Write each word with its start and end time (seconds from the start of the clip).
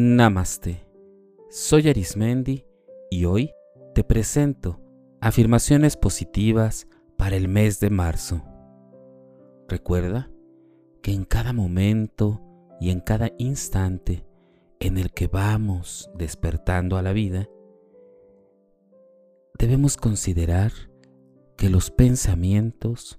Namaste. 0.00 0.86
Soy 1.50 1.88
Arismendi 1.88 2.64
y 3.10 3.24
hoy 3.24 3.50
te 3.96 4.04
presento 4.04 4.78
afirmaciones 5.20 5.96
positivas 5.96 6.86
para 7.16 7.34
el 7.34 7.48
mes 7.48 7.80
de 7.80 7.90
marzo. 7.90 8.44
Recuerda 9.66 10.30
que 11.02 11.10
en 11.10 11.24
cada 11.24 11.52
momento 11.52 12.40
y 12.80 12.90
en 12.90 13.00
cada 13.00 13.32
instante 13.38 14.24
en 14.78 14.98
el 14.98 15.10
que 15.10 15.26
vamos 15.26 16.08
despertando 16.14 16.96
a 16.96 17.02
la 17.02 17.12
vida, 17.12 17.48
debemos 19.58 19.96
considerar 19.96 20.70
que 21.56 21.70
los 21.70 21.90
pensamientos 21.90 23.18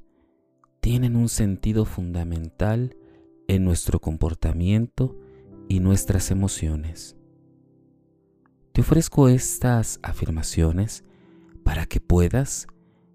tienen 0.80 1.18
un 1.18 1.28
sentido 1.28 1.84
fundamental 1.84 2.96
en 3.50 3.66
nuestro 3.66 4.00
comportamiento 4.00 5.18
y 5.70 5.80
nuestras 5.80 6.32
emociones. 6.32 7.16
Te 8.74 8.82
ofrezco 8.82 9.30
estas 9.30 10.00
afirmaciones 10.02 11.06
para 11.64 11.86
que 11.86 12.02
puedas 12.02 12.68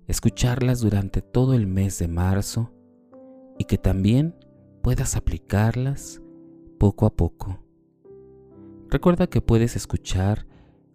escucharlas 0.07 0.81
durante 0.81 1.21
todo 1.21 1.55
el 1.55 1.67
mes 1.67 1.99
de 1.99 2.09
marzo 2.09 2.73
y 3.59 3.65
que 3.65 3.77
también 3.77 4.37
puedas 4.83 5.17
aplicarlas 5.17 6.23
poco 6.79 7.07
a 7.07 7.15
poco. 7.15 7.61
Recuerda 8.89 9.27
que 9.27 9.41
puedes 9.41 9.75
escuchar 9.75 10.47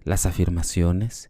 las 0.03 0.26
afirmaciones 0.26 1.28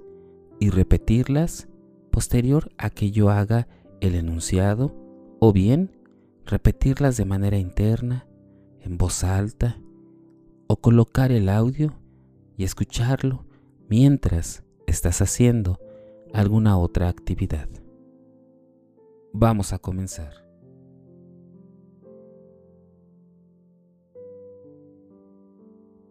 y 0.60 0.70
repetirlas 0.70 1.68
posterior 2.12 2.72
a 2.78 2.92
que 2.92 3.10
yo 3.10 3.32
haga 3.32 3.68
el 4.00 4.14
enunciado 4.14 4.96
o 5.40 5.52
bien 5.54 5.98
repetirlas 6.46 7.18
de 7.18 7.26
manera 7.26 7.58
interna, 7.58 8.28
en 8.82 8.98
voz 8.98 9.24
alta 9.24 9.78
o 10.72 10.78
colocar 10.78 11.32
el 11.32 11.50
audio 11.50 11.96
y 12.56 12.64
escucharlo 12.64 13.44
mientras 13.90 14.64
estás 14.86 15.20
haciendo 15.20 15.80
alguna 16.32 16.78
otra 16.78 17.10
actividad. 17.10 17.68
Vamos 19.34 19.74
a 19.74 19.80
comenzar. 19.80 20.46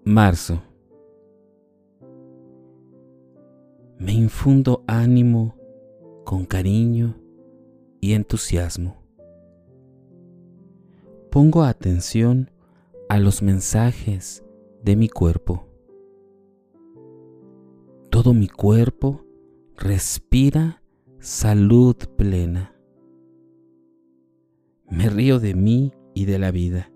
Marzo. 0.05 0.61
Me 3.97 4.13
infundo 4.13 4.83
ánimo 4.89 5.55
con 6.25 6.45
cariño 6.45 7.15
y 8.01 8.15
entusiasmo. 8.15 8.97
Pongo 11.31 11.63
atención 11.63 12.51
a 13.09 13.21
los 13.21 13.41
mensajes 13.41 14.43
de 14.83 14.97
mi 14.97 15.09
cuerpo. 15.09 15.67
Todo 18.11 18.35
mi 18.35 18.49
cuerpo 18.49 19.25
respira 19.77 20.83
salud 21.19 21.97
plena. 22.17 22.75
Me 24.91 25.09
río 25.09 25.39
de 25.39 25.55
mí 25.55 25.93
y 26.15 26.25
de 26.25 26.39
la 26.39 26.51
vida 26.51 26.91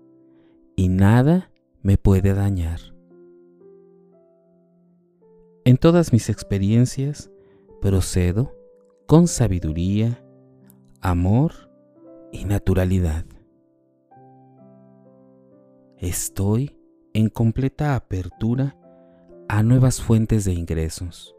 y 0.75 0.89
nada 0.89 1.51
me 1.81 1.97
puede 1.97 2.33
dañar. 2.33 2.79
En 5.65 5.77
todas 5.77 6.11
mis 6.11 6.29
experiencias 6.29 7.31
procedo 7.81 8.55
con 9.05 9.27
sabiduría, 9.27 10.25
amor 11.01 11.69
y 12.31 12.45
naturalidad. 12.45 13.25
Estoy 15.97 16.75
en 17.13 17.29
completa 17.29 17.95
apertura 17.95 18.75
a 19.47 19.61
nuevas 19.61 20.01
fuentes 20.01 20.45
de 20.45 20.53
ingresos, 20.53 21.35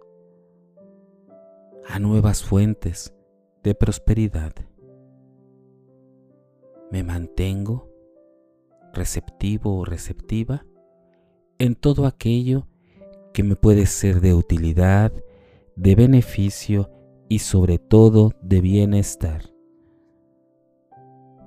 a 1.89 1.99
nuevas 1.99 2.45
fuentes 2.45 3.12
de 3.65 3.75
prosperidad. 3.75 4.53
Me 6.93 7.03
mantengo 7.03 7.91
receptivo 8.93 9.79
o 9.79 9.85
receptiva 9.85 10.65
en 11.59 11.75
todo 11.75 12.06
aquello 12.06 12.69
que 13.33 13.43
me 13.43 13.56
puede 13.56 13.87
ser 13.87 14.21
de 14.21 14.33
utilidad, 14.33 15.12
de 15.75 15.97
beneficio 15.97 16.89
y 17.29 17.41
sobre 17.41 17.79
todo 17.79 18.31
de 18.43 18.61
bienestar. 18.61 19.51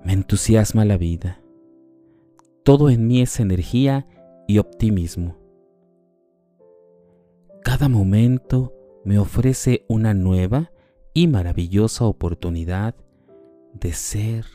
Me 0.03 0.11
entusiasma 0.11 0.83
la 0.83 0.97
vida. 0.97 1.41
Todo 2.63 2.89
en 2.89 3.07
mí 3.07 3.21
es 3.21 3.39
energía 3.39 4.05
y 4.47 4.57
optimismo. 4.59 5.35
Cada 7.63 7.89
momento 7.89 8.73
me 9.03 9.19
ofrece 9.19 9.85
una 9.89 10.13
nueva 10.13 10.71
y 11.13 11.27
maravillosa 11.27 12.05
oportunidad 12.05 12.95
de 13.73 13.93
ser 13.93 14.45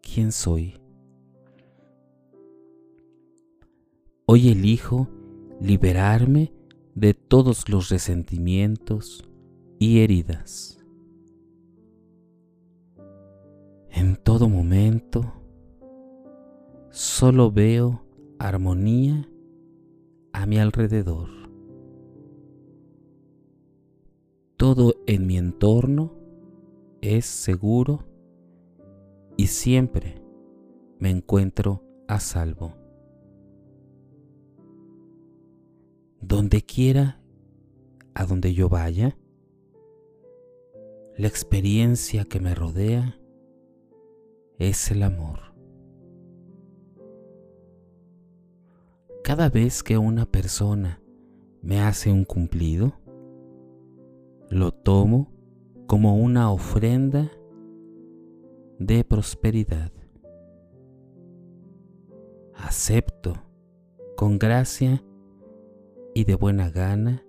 quien 0.00 0.32
soy. 0.32 0.80
Hoy 4.26 4.48
elijo 4.48 5.08
liberarme 5.60 6.52
de 6.94 7.14
todos 7.14 7.68
los 7.68 7.90
resentimientos 7.90 9.28
y 9.78 10.00
heridas. 10.00 10.78
En 13.90 14.16
todo 14.16 14.48
momento 14.48 15.32
solo 16.90 17.52
veo 17.52 18.05
armonía 18.38 19.28
a 20.32 20.46
mi 20.46 20.58
alrededor. 20.58 21.28
Todo 24.56 24.94
en 25.06 25.26
mi 25.26 25.38
entorno 25.38 26.12
es 27.00 27.26
seguro 27.26 28.04
y 29.36 29.48
siempre 29.48 30.22
me 30.98 31.10
encuentro 31.10 31.82
a 32.08 32.20
salvo. 32.20 32.74
Donde 36.20 36.62
quiera 36.62 37.20
a 38.14 38.24
donde 38.24 38.54
yo 38.54 38.68
vaya, 38.68 39.16
la 41.16 41.28
experiencia 41.28 42.24
que 42.24 42.40
me 42.40 42.54
rodea 42.54 43.18
es 44.58 44.90
el 44.90 45.02
amor. 45.02 45.55
Cada 49.26 49.48
vez 49.50 49.82
que 49.82 49.98
una 49.98 50.24
persona 50.24 51.02
me 51.60 51.80
hace 51.80 52.12
un 52.12 52.24
cumplido, 52.24 52.92
lo 54.50 54.70
tomo 54.70 55.32
como 55.88 56.16
una 56.16 56.52
ofrenda 56.52 57.32
de 58.78 59.02
prosperidad. 59.02 59.90
Acepto 62.54 63.34
con 64.16 64.38
gracia 64.38 65.02
y 66.14 66.22
de 66.22 66.36
buena 66.36 66.70
gana 66.70 67.24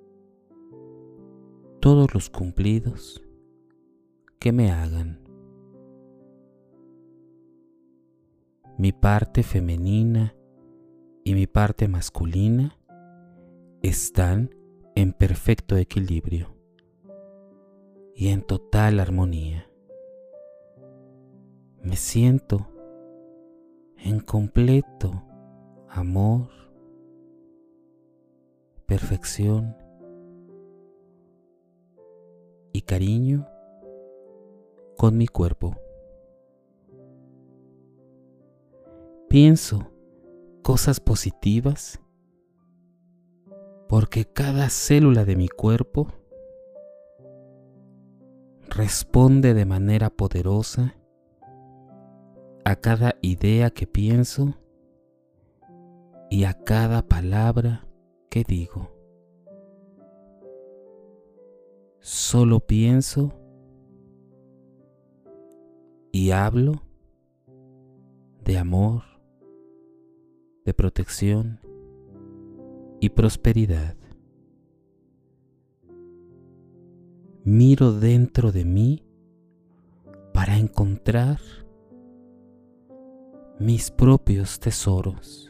todos 1.80 2.14
los 2.14 2.30
cumplidos 2.30 3.24
que 4.38 4.52
me 4.52 4.70
hagan. 4.70 5.20
Mi 8.78 8.92
parte 8.92 9.42
femenina 9.42 10.37
y 11.28 11.36
mi 11.36 11.46
parte 11.46 11.90
masculina 11.90 12.80
están 13.82 14.56
en 14.96 15.12
perfecto 15.12 15.76
equilibrio 15.76 16.56
y 18.16 18.30
en 18.30 18.42
total 18.42 19.02
armonía. 19.02 19.70
Me 21.82 21.98
siento 21.98 22.70
en 23.98 24.22
completo 24.22 25.22
amor, 25.90 26.48
perfección 28.86 29.76
y 32.72 32.84
cariño 32.84 33.46
con 34.96 35.18
mi 35.18 35.28
cuerpo. 35.28 35.76
Pienso 39.28 39.97
cosas 40.68 41.00
positivas 41.00 42.02
porque 43.88 44.26
cada 44.26 44.68
célula 44.68 45.24
de 45.24 45.38
mi 45.38 45.48
cuerpo 45.48 46.10
responde 48.68 49.54
de 49.54 49.64
manera 49.64 50.10
poderosa 50.10 50.94
a 52.66 52.76
cada 52.76 53.16
idea 53.22 53.70
que 53.70 53.88
pienso 53.88 54.56
y 56.30 56.44
a 56.44 56.54
cada 56.54 57.02
palabra 57.02 57.88
que 58.30 58.44
digo. 58.44 58.92
Solo 62.02 62.60
pienso 62.60 63.32
y 66.12 66.32
hablo 66.32 66.82
de 68.44 68.58
amor, 68.58 69.17
de 70.68 70.74
protección 70.74 71.62
y 73.00 73.08
prosperidad. 73.08 73.96
Miro 77.46 77.94
dentro 77.94 78.52
de 78.52 78.66
mí 78.66 79.02
para 80.34 80.58
encontrar 80.58 81.40
mis 83.62 83.90
propios 83.92 84.60
tesoros, 84.60 85.50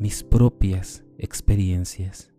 mis 0.00 0.24
propias 0.24 1.04
experiencias, 1.16 2.34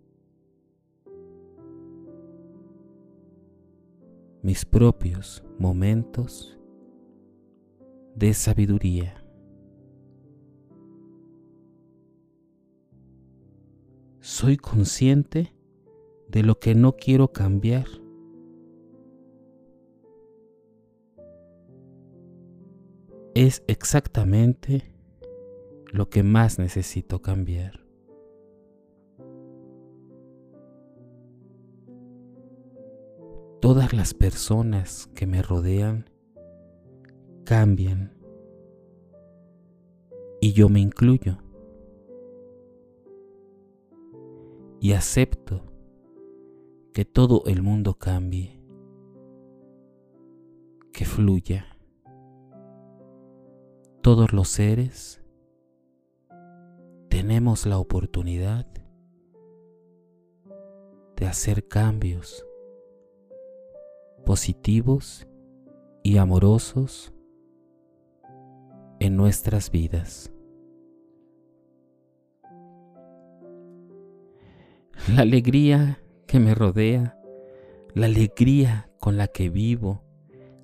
mis 4.42 4.66
propios 4.66 5.42
momentos 5.58 6.60
de 8.18 8.34
sabiduría. 8.34 9.21
Soy 14.42 14.58
consciente 14.58 15.54
de 16.28 16.42
lo 16.42 16.58
que 16.58 16.74
no 16.74 16.96
quiero 16.96 17.32
cambiar. 17.32 17.86
Es 23.36 23.64
exactamente 23.68 24.92
lo 25.92 26.10
que 26.10 26.24
más 26.24 26.58
necesito 26.58 27.22
cambiar. 27.22 27.86
Todas 33.62 33.94
las 33.94 34.16
personas 34.16 35.08
que 35.14 35.28
me 35.28 35.44
rodean 35.44 36.10
cambian 37.46 38.18
y 40.42 40.54
yo 40.54 40.68
me 40.68 40.80
incluyo 40.80 41.38
y 44.82 44.94
acepto 44.94 45.62
que 46.92 47.06
todo 47.06 47.44
el 47.46 47.62
mundo 47.62 48.00
cambie, 48.00 48.60
que 50.92 51.06
fluya. 51.06 51.68
Todos 54.02 54.34
los 54.34 54.50
seres 54.50 55.24
tenemos 57.10 57.68
la 57.68 57.78
oportunidad 57.78 58.66
de 61.16 61.28
hacer 61.28 61.68
cambios 61.68 62.44
positivos 64.26 65.28
y 66.02 66.18
amorosos 66.18 67.14
en 69.00 69.16
nuestras 69.16 69.70
vidas. 69.70 70.32
La 75.10 75.24
alegría 75.24 76.00
que 76.28 76.40
me 76.40 76.54
rodea, 76.54 77.18
la 77.96 78.06
alegría 78.06 78.88
con 79.00 79.18
la 79.18 79.28
que 79.28 79.50
vivo, 79.50 80.04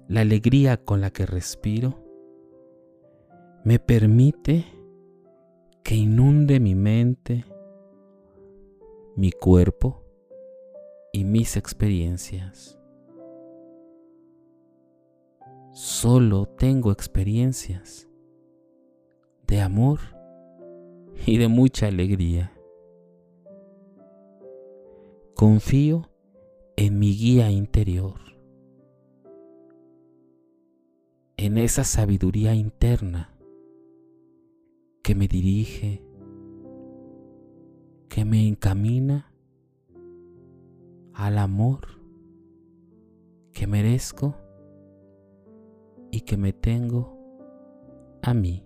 la 0.08 0.22
alegría 0.22 0.78
con 0.78 1.02
la 1.02 1.10
que 1.10 1.26
respiro, 1.26 1.98
me 3.64 3.80
permite 3.80 4.64
que 5.84 5.96
inunde 5.96 6.60
mi 6.60 6.76
mente, 6.76 7.46
mi 9.16 9.32
cuerpo 9.32 10.04
y 11.12 11.24
mis 11.24 11.58
experiencias. 11.58 12.80
Solo 15.74 16.46
tengo 16.46 16.92
experiencias 16.92 18.08
de 19.48 19.62
amor 19.62 20.00
y 21.26 21.38
de 21.38 21.48
mucha 21.48 21.88
alegría. 21.88 22.57
Confío 25.38 26.10
en 26.78 26.98
mi 26.98 27.16
guía 27.16 27.52
interior, 27.52 28.20
en 31.38 31.60
esa 31.60 31.84
sabiduría 31.84 32.56
interna 32.56 33.38
que 35.04 35.14
me 35.14 35.28
dirige, 35.28 36.04
que 38.10 38.26
me 38.26 38.48
encamina 38.48 39.32
al 41.14 41.38
amor 41.38 42.02
que 43.54 43.68
merezco 43.68 44.34
y 46.10 46.22
que 46.22 46.36
me 46.36 46.52
tengo 46.52 47.16
a 48.24 48.34
mí. 48.34 48.66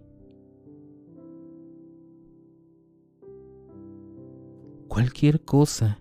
Cualquier 4.88 5.44
cosa 5.44 6.00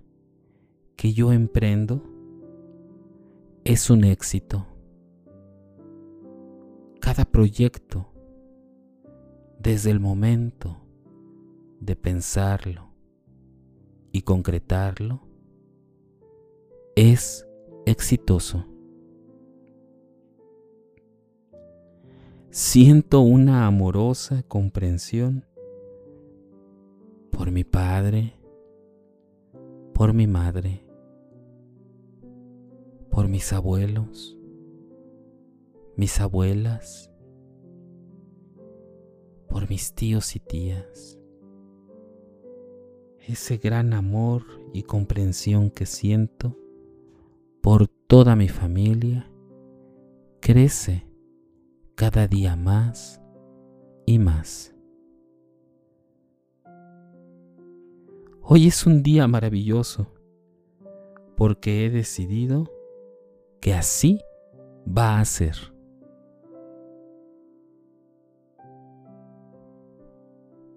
que 1.00 1.14
yo 1.14 1.32
emprendo 1.32 2.02
es 3.64 3.88
un 3.88 4.04
éxito. 4.04 4.66
Cada 7.00 7.24
proyecto, 7.24 8.12
desde 9.58 9.92
el 9.92 9.98
momento 9.98 10.76
de 11.80 11.96
pensarlo 11.96 12.90
y 14.12 14.20
concretarlo, 14.20 15.22
es 16.96 17.48
exitoso. 17.86 18.66
Siento 22.50 23.22
una 23.22 23.66
amorosa 23.66 24.42
comprensión 24.42 25.46
por 27.30 27.50
mi 27.50 27.64
padre, 27.64 28.34
por 29.94 30.12
mi 30.12 30.26
madre, 30.26 30.89
por 33.10 33.28
mis 33.28 33.52
abuelos, 33.52 34.38
mis 35.96 36.20
abuelas, 36.20 37.12
por 39.48 39.68
mis 39.68 39.94
tíos 39.94 40.36
y 40.36 40.40
tías. 40.40 41.18
Ese 43.18 43.58
gran 43.58 43.92
amor 43.92 44.42
y 44.72 44.84
comprensión 44.84 45.70
que 45.70 45.86
siento 45.86 46.56
por 47.60 47.88
toda 47.88 48.36
mi 48.36 48.48
familia 48.48 49.30
crece 50.40 51.06
cada 51.94 52.26
día 52.26 52.56
más 52.56 53.20
y 54.06 54.18
más. 54.18 54.74
Hoy 58.42 58.66
es 58.66 58.86
un 58.86 59.02
día 59.02 59.28
maravilloso 59.28 60.08
porque 61.36 61.84
he 61.84 61.90
decidido 61.90 62.79
que 63.60 63.74
así 63.74 64.20
va 64.86 65.20
a 65.20 65.24
ser. 65.24 65.54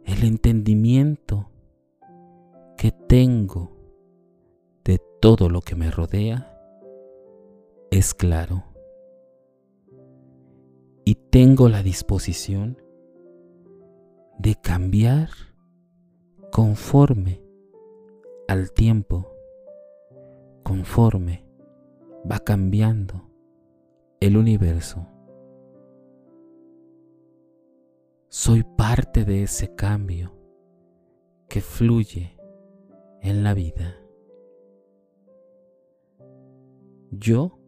El 0.06 0.24
entendimiento 0.24 1.50
que 2.78 2.92
tengo 2.92 3.72
de 4.84 5.00
todo 5.22 5.50
lo 5.50 5.62
que 5.62 5.75
me 5.75 5.90
rodea 5.90 6.54
es 7.90 8.13
claro. 8.13 8.63
Y 11.06 11.16
tengo 11.16 11.70
la 11.70 11.84
disposición 11.84 12.82
de 14.38 14.56
cambiar 14.56 15.30
conforme 16.52 17.42
al 18.48 18.72
tiempo, 18.72 19.32
conforme 20.63 21.43
va 22.30 22.39
cambiando 22.39 23.30
el 24.20 24.38
universo. 24.38 25.08
Soy 28.30 28.63
parte 28.63 29.25
de 29.25 29.44
ese 29.44 29.75
cambio 29.75 30.34
que 31.50 31.62
fluye 31.62 32.38
en 33.22 33.44
la 33.44 33.53
vida. 33.53 33.96
Yo 37.12 37.60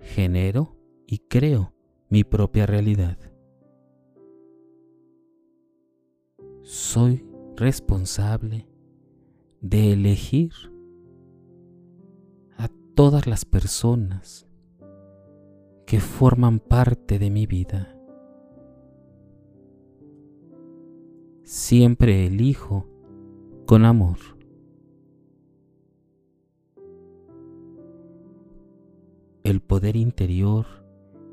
genero 0.00 0.76
y 1.06 1.18
creo 1.18 1.74
mi 2.08 2.24
propia 2.24 2.66
realidad. 2.66 3.18
Soy 6.62 7.24
responsable 7.56 8.66
de 9.60 9.92
elegir 9.92 10.52
todas 12.96 13.26
las 13.26 13.44
personas 13.44 14.48
que 15.84 16.00
forman 16.00 16.60
parte 16.60 17.18
de 17.18 17.28
mi 17.28 17.46
vida. 17.46 17.94
Siempre 21.42 22.26
elijo 22.26 22.88
con 23.66 23.84
amor. 23.84 24.16
El 29.44 29.60
poder 29.60 29.94
interior 29.94 30.64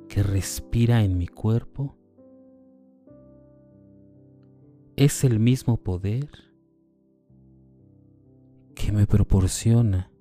que 0.09 0.21
respira 0.21 1.05
en 1.05 1.17
mi 1.17 1.27
cuerpo 1.27 1.95
es 4.97 5.23
el 5.23 5.39
mismo 5.39 5.77
poder 5.77 6.29
que 8.75 8.91
me 8.91 9.07
proporciona 9.07 10.12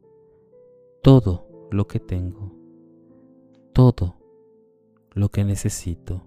todo 1.02 1.49
lo 1.73 1.88
que 1.88 1.99
tengo, 1.99 2.54
todo 3.73 4.14
lo 5.14 5.30
que 5.30 5.44
necesito, 5.44 6.23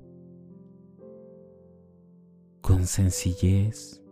con 2.60 2.86
sencillez, 2.86 4.04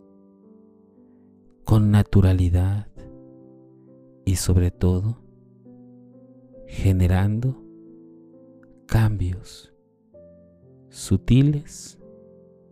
con 1.65 1.91
naturalidad 1.91 2.87
y 4.23 4.37
sobre 4.37 4.71
todo 4.71 5.17
generando 6.65 7.61
cambios 8.85 9.73
sutiles 10.87 11.99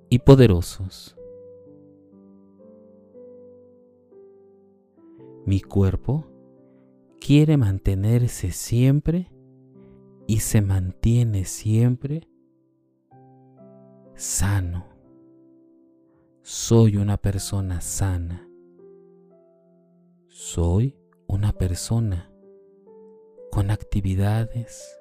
y 0.10 0.20
poderosos. 0.20 1.18
Mi 5.46 5.60
cuerpo 5.60 6.31
quiere 7.22 7.56
mantenerse 7.56 8.50
siempre 8.52 9.32
y 10.26 10.40
se 10.40 10.62
mantiene 10.62 11.46
siempre 11.46 12.28
sano. 14.16 14.88
Soy 16.42 16.98
una 16.98 17.18
persona 17.18 17.80
sana. 17.80 18.50
Soy 20.30 20.98
una 21.28 21.54
persona 21.54 22.32
con 23.52 23.70
actividades 23.70 25.00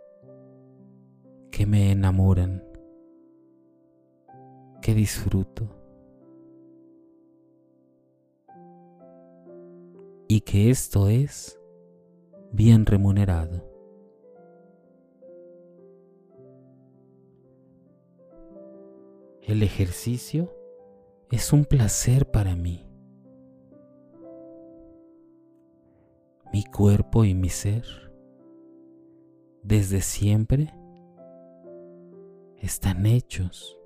que 1.50 1.64
me 1.64 1.90
enamoran, 1.90 2.62
que 4.82 4.94
disfruto 4.94 5.74
y 10.28 10.42
que 10.42 10.70
esto 10.70 11.08
es 11.08 11.59
bien 12.52 12.86
remunerado. 12.86 13.64
El 19.42 19.62
ejercicio 19.62 20.52
es 21.30 21.52
un 21.52 21.64
placer 21.64 22.30
para 22.30 22.54
mí. 22.56 22.86
Mi 26.52 26.64
cuerpo 26.64 27.24
y 27.24 27.34
mi 27.34 27.48
ser 27.48 27.84
desde 29.62 30.00
siempre 30.00 30.74
están 32.58 33.06
hechos 33.06 33.78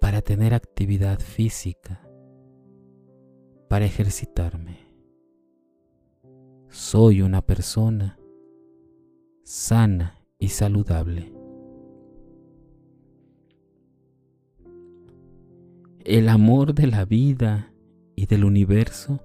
para 0.00 0.22
tener 0.22 0.54
actividad 0.54 1.18
física 1.18 2.08
para 3.68 3.84
ejercitarme. 3.84 4.91
Soy 6.72 7.20
una 7.20 7.42
persona 7.42 8.18
sana 9.44 10.18
y 10.38 10.48
saludable. 10.48 11.30
El 16.02 16.30
amor 16.30 16.72
de 16.72 16.86
la 16.86 17.04
vida 17.04 17.74
y 18.16 18.24
del 18.24 18.46
universo 18.46 19.20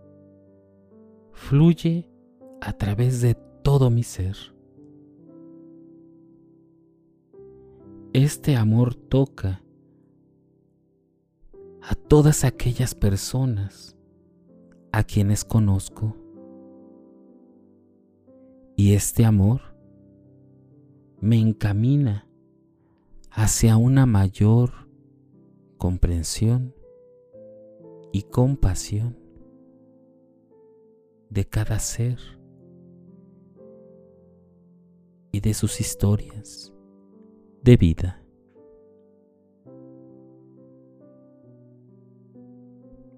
fluye 1.32 2.10
a 2.60 2.74
través 2.74 3.22
de 3.22 3.36
todo 3.64 3.90
mi 3.92 4.04
ser. 4.04 4.36
Este 8.12 8.58
amor 8.58 8.94
toca 8.94 9.64
a 11.82 11.96
todas 11.96 12.44
aquellas 12.44 12.94
personas 12.94 13.96
a 14.92 15.06
quienes 15.06 15.46
conozco. 15.46 16.27
Y 18.80 18.94
este 18.94 19.26
amor 19.26 19.62
me 21.20 21.40
encamina 21.40 22.30
hacia 23.32 23.76
una 23.76 24.06
mayor 24.06 24.70
comprensión 25.80 26.76
y 28.12 28.22
compasión 28.22 29.18
de 31.32 31.44
cada 31.46 31.80
ser 31.80 32.20
y 35.32 35.40
de 35.40 35.56
sus 35.56 35.82
historias 35.82 36.72
de 37.64 37.78
vida. 37.78 38.24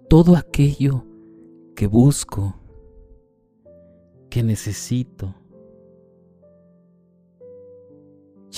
Todo 0.08 0.38
aquello 0.38 1.04
que 1.76 1.86
busco, 1.86 2.56
que 4.30 4.42
necesito, 4.42 5.36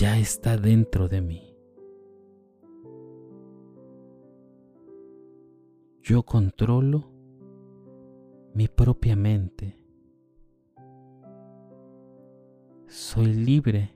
ya 0.02 0.18
está 0.18 0.58
dentro 0.58 1.08
de 1.08 1.22
mí. 1.22 1.56
Yo 6.02 6.24
controlo 6.24 7.12
mi 8.56 8.68
propia 8.68 9.16
mente. 9.16 9.78
Soy 12.88 13.32
libre 13.32 13.94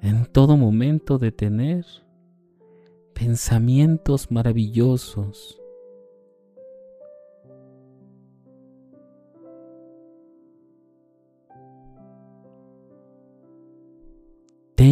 en 0.00 0.24
todo 0.24 0.56
momento 0.56 1.18
de 1.18 1.32
tener 1.32 1.84
pensamientos 3.12 4.30
maravillosos 4.30 5.60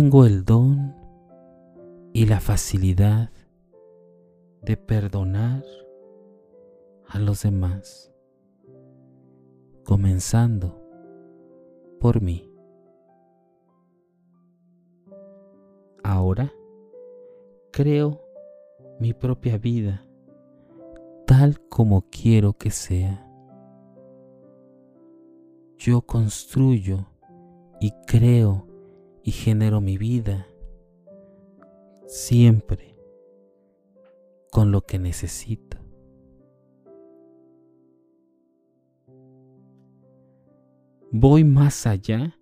Tengo 0.05 0.27
el 0.27 0.45
don 0.45 0.95
y 2.13 2.27
la 2.27 2.39
facilidad 2.39 3.31
de 4.61 4.77
perdonar 4.77 5.65
a 7.09 7.19
los 7.19 7.45
demás, 7.45 8.13
comenzando 9.83 10.79
por 12.01 12.21
mí. 12.21 12.53
Ahora 16.03 16.53
creo 17.73 18.21
mi 19.01 19.15
propia 19.15 19.57
vida 19.57 20.07
tal 21.27 21.67
como 21.71 22.11
quiero 22.11 22.53
que 22.53 22.71
sea. 22.71 23.27
Yo 25.79 26.03
construyo 26.03 27.07
y 27.81 27.91
creo 28.07 28.74
y 29.25 29.33
genero 29.33 29.81
mi 29.81 29.97
vida 29.97 30.47
siempre 32.07 32.95
con 34.53 34.71
lo 34.71 34.83
que 34.83 34.99
necesito. 34.99 35.79
Voy 41.11 41.43
más 41.43 41.87
allá 41.87 42.39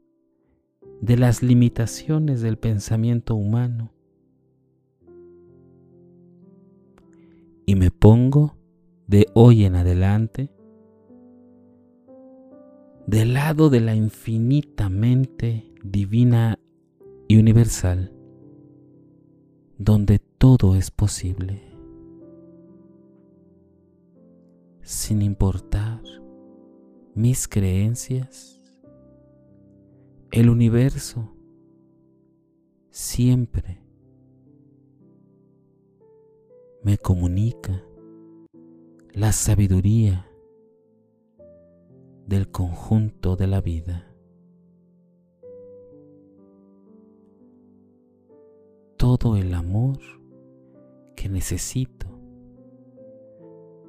de 1.01 1.17
las 1.17 1.43
limitaciones 1.43 2.43
del 2.43 2.59
pensamiento 2.59 3.37
humano 3.37 3.93
y 7.65 7.77
me 7.77 7.91
pongo 7.91 8.57
de 9.07 9.27
hoy 9.35 9.65
en 9.65 9.77
adelante 9.77 10.51
del 13.07 13.35
lado 13.35 13.69
de 13.71 13.81
la 13.81 13.95
infinitamente 13.95 15.73
divina 15.85 16.59
universal, 17.37 18.13
donde 19.79 20.19
todo 20.19 20.77
es 20.77 20.91
posible, 20.91 21.63
sin 24.83 25.23
importar 25.23 26.03
mis 27.15 27.47
creencias, 27.49 28.61
el 30.31 30.49
universo 30.49 31.37
siempre 32.91 33.83
me 36.83 36.99
comunica 36.99 37.85
la 39.13 39.33
sabiduría 39.33 40.27
del 42.27 42.51
conjunto 42.51 43.37
de 43.37 43.47
la 43.47 43.61
vida. 43.61 44.12
Todo 49.03 49.37
el 49.37 49.53
amor 49.53 49.99
que 51.17 51.29
necesito 51.29 52.07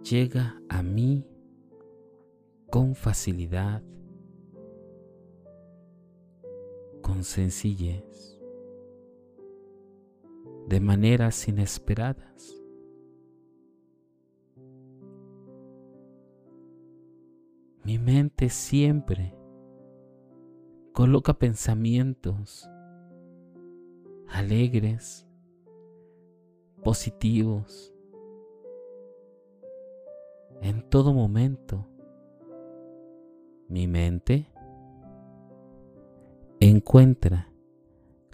llega 0.01 0.59
a 0.69 0.81
mí 0.81 1.23
con 2.71 2.95
facilidad, 2.95 3.83
con 7.03 7.23
sencillez, 7.23 8.41
de 10.67 10.79
maneras 10.79 11.47
inesperadas. 11.47 12.59
Mi 17.83 17.99
mente 17.99 18.49
siempre 18.49 19.35
coloca 20.91 21.35
pensamientos 21.35 22.67
alegres, 24.33 25.27
positivos, 26.83 27.93
en 30.61 30.81
todo 30.89 31.13
momento. 31.13 31.87
Mi 33.67 33.87
mente 33.87 34.47
encuentra 36.59 37.47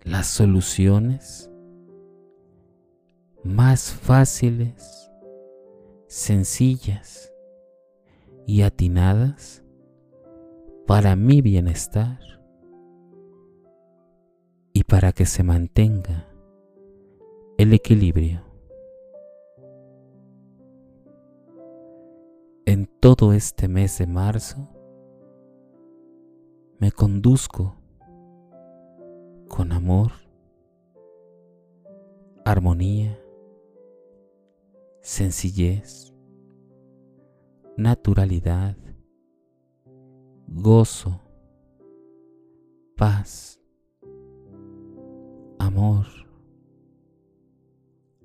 las 0.04 0.28
soluciones 0.28 1.52
más 3.44 3.92
fáciles, 3.92 5.12
sencillas 6.08 7.34
y 8.48 8.62
atinadas 8.62 9.64
para 10.88 11.18
mi 11.18 11.42
bienestar 11.42 12.39
y 14.80 14.84
para 14.86 15.12
que 15.12 15.26
se 15.26 15.44
mantenga 15.44 16.26
el 17.58 17.74
equilibrio. 17.74 18.42
En 22.66 22.86
todo 23.02 23.34
este 23.34 23.68
mes 23.68 23.98
de 23.98 24.08
marzo 24.08 24.70
me 26.78 26.94
conduzco 26.94 27.76
con 29.50 29.74
amor, 29.74 30.14
armonía, 32.46 33.20
sencillez, 35.02 36.14
naturalidad, 37.76 38.78
gozo, 40.48 41.20
paz, 42.96 43.59
amor, 45.70 46.08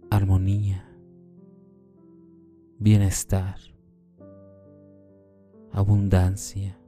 armonía, 0.08 0.82
bienestar, 2.78 3.56
abundancia, 5.70 6.78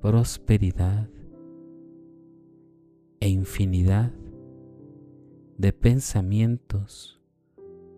prosperidad 0.00 1.08
e 3.18 3.28
infinidad 3.28 4.12
de 5.58 5.72
pensamientos 5.72 7.20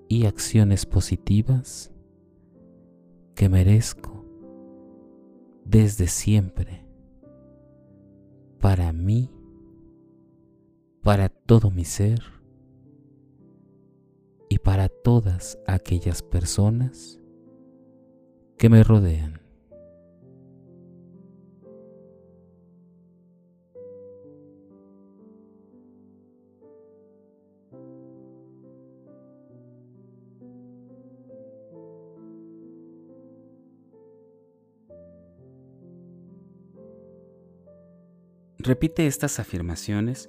y 0.09 0.25
acciones 0.25 0.87
positivas 0.87 1.93
que 3.35 3.51
merezco 3.51 4.25
desde 5.67 6.07
siempre 6.07 6.83
para 8.59 8.91
mí, 8.95 9.31
para 11.09 11.31
todo 11.31 11.71
mi 11.71 11.87
ser 11.87 12.21
y 14.51 14.59
para 14.59 14.91
todas 14.91 15.59
aquellas 15.67 16.21
personas 16.21 17.19
que 18.59 18.69
me 18.69 18.85
rodean. 18.85 19.41
Repite 38.59 39.07
estas 39.07 39.41
afirmaciones 39.41 40.29